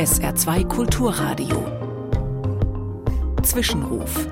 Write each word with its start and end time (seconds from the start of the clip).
SR2 0.00 0.66
Kulturradio. 0.66 1.58
Zwischenruf. 3.42 4.26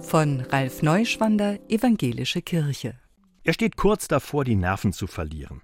Von 0.00 0.40
Ralf 0.40 0.82
Neuschwander, 0.82 1.60
Evangelische 1.70 2.42
Kirche. 2.42 2.98
Er 3.44 3.52
steht 3.52 3.76
kurz 3.76 4.08
davor, 4.08 4.44
die 4.44 4.56
Nerven 4.56 4.92
zu 4.92 5.06
verlieren. 5.06 5.62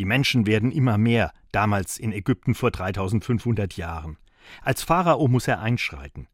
Die 0.00 0.04
Menschen 0.04 0.44
werden 0.44 0.72
immer 0.72 0.98
mehr, 0.98 1.32
damals 1.52 1.98
in 1.98 2.10
Ägypten 2.10 2.56
vor 2.56 2.72
3500 2.72 3.76
Jahren. 3.76 4.18
Als 4.60 4.82
Pharao 4.82 5.28
muss 5.28 5.46
er 5.46 5.60
einschreiten. 5.60 6.26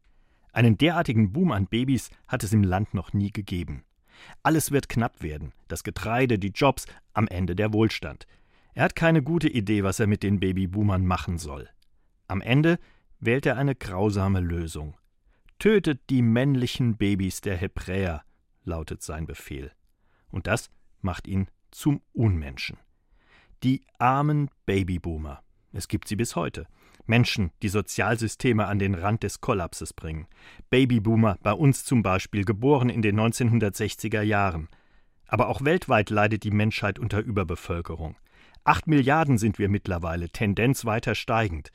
Einen 0.51 0.79
derartigen 0.79 1.31
Boom 1.31 1.51
an 1.51 1.67
Babys 1.67 2.09
hat 2.27 2.43
es 2.43 2.53
im 2.53 2.63
Land 2.63 2.95
noch 2.95 3.13
nie 3.13 3.29
gegeben. 3.29 3.83
Alles 4.41 4.71
wird 4.71 4.89
knapp 4.89 5.21
werden, 5.21 5.53
das 5.67 5.83
Getreide, 5.83 6.39
die 6.39 6.53
Jobs, 6.55 6.87
am 7.13 7.27
Ende 7.27 7.55
der 7.55 7.71
Wohlstand. 7.71 8.25
Er 8.73 8.85
hat 8.85 8.95
keine 8.95 9.21
gute 9.21 9.47
Idee, 9.47 9.83
was 9.83 9.99
er 9.99 10.07
mit 10.07 10.23
den 10.23 10.39
Babyboomern 10.39 11.05
machen 11.05 11.37
soll. 11.37 11.69
Am 12.33 12.41
Ende 12.41 12.79
wählt 13.19 13.45
er 13.45 13.57
eine 13.57 13.75
grausame 13.75 14.39
Lösung. 14.39 14.97
Tötet 15.59 16.01
die 16.09 16.23
männlichen 16.23 16.97
Babys 16.97 17.41
der 17.41 17.55
Hebräer, 17.55 18.23
lautet 18.63 19.03
sein 19.03 19.27
Befehl. 19.27 19.71
Und 20.31 20.47
das 20.47 20.71
macht 21.01 21.27
ihn 21.27 21.47
zum 21.69 22.01
Unmenschen. 22.11 22.79
Die 23.61 23.85
armen 23.99 24.49
Babyboomer. 24.65 25.43
Es 25.73 25.87
gibt 25.87 26.07
sie 26.07 26.15
bis 26.15 26.35
heute. 26.35 26.65
Menschen, 27.05 27.51
die 27.61 27.69
Sozialsysteme 27.69 28.65
an 28.65 28.79
den 28.79 28.95
Rand 28.95 29.21
des 29.21 29.39
Kollapses 29.39 29.93
bringen. 29.93 30.25
Babyboomer, 30.71 31.37
bei 31.43 31.53
uns 31.53 31.85
zum 31.85 32.01
Beispiel, 32.01 32.45
geboren 32.45 32.89
in 32.89 33.03
den 33.03 33.19
1960er 33.19 34.23
Jahren. 34.23 34.69
Aber 35.27 35.49
auch 35.49 35.63
weltweit 35.63 36.09
leidet 36.09 36.45
die 36.45 36.49
Menschheit 36.49 36.97
unter 36.97 37.19
Überbevölkerung. 37.19 38.15
Acht 38.63 38.87
Milliarden 38.87 39.37
sind 39.37 39.59
wir 39.59 39.69
mittlerweile, 39.69 40.29
Tendenz 40.29 40.83
weiter 40.83 41.13
steigend. 41.13 41.71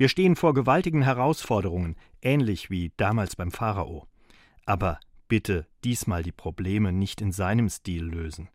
Wir 0.00 0.08
stehen 0.08 0.34
vor 0.34 0.54
gewaltigen 0.54 1.02
Herausforderungen, 1.02 1.94
ähnlich 2.22 2.70
wie 2.70 2.90
damals 2.96 3.36
beim 3.36 3.50
Pharao. 3.50 4.06
Aber 4.64 4.98
bitte 5.28 5.66
diesmal 5.84 6.22
die 6.22 6.32
Probleme 6.32 6.90
nicht 6.90 7.20
in 7.20 7.32
seinem 7.32 7.68
Stil 7.68 8.04
lösen. 8.04 8.48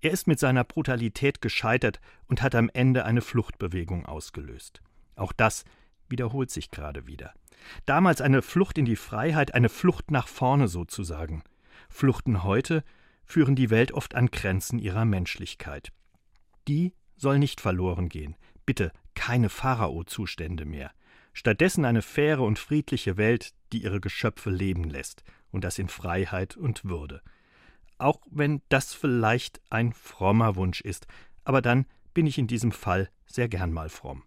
Er 0.00 0.12
ist 0.12 0.28
mit 0.28 0.38
seiner 0.38 0.62
Brutalität 0.62 1.40
gescheitert 1.40 2.00
und 2.28 2.40
hat 2.40 2.54
am 2.54 2.70
Ende 2.72 3.04
eine 3.04 3.20
Fluchtbewegung 3.20 4.06
ausgelöst. 4.06 4.80
Auch 5.16 5.32
das 5.32 5.64
wiederholt 6.08 6.52
sich 6.52 6.70
gerade 6.70 7.08
wieder. 7.08 7.34
Damals 7.84 8.20
eine 8.20 8.40
Flucht 8.40 8.78
in 8.78 8.84
die 8.84 8.94
Freiheit, 8.94 9.54
eine 9.54 9.70
Flucht 9.70 10.12
nach 10.12 10.28
vorne 10.28 10.68
sozusagen. 10.68 11.42
Fluchten 11.88 12.44
heute 12.44 12.84
führen 13.24 13.56
die 13.56 13.70
Welt 13.70 13.90
oft 13.90 14.14
an 14.14 14.26
Grenzen 14.28 14.78
ihrer 14.78 15.04
Menschlichkeit. 15.04 15.90
Die 16.68 16.94
soll 17.16 17.40
nicht 17.40 17.60
verloren 17.60 18.08
gehen. 18.08 18.36
Bitte 18.64 18.92
keine 19.14 19.48
Pharao-Zustände 19.48 20.64
mehr. 20.64 20.90
Stattdessen 21.32 21.84
eine 21.84 22.02
faire 22.02 22.42
und 22.42 22.58
friedliche 22.58 23.16
Welt, 23.16 23.54
die 23.72 23.82
ihre 23.82 24.00
Geschöpfe 24.00 24.50
leben 24.50 24.84
lässt, 24.84 25.24
und 25.50 25.64
das 25.64 25.78
in 25.78 25.88
Freiheit 25.88 26.56
und 26.56 26.84
Würde. 26.84 27.22
Auch 27.98 28.20
wenn 28.30 28.62
das 28.68 28.94
vielleicht 28.94 29.60
ein 29.70 29.92
frommer 29.92 30.56
Wunsch 30.56 30.80
ist, 30.80 31.06
aber 31.44 31.62
dann 31.62 31.86
bin 32.14 32.26
ich 32.26 32.38
in 32.38 32.46
diesem 32.46 32.72
Fall 32.72 33.10
sehr 33.26 33.48
gern 33.48 33.72
mal 33.72 33.88
fromm. 33.88 34.20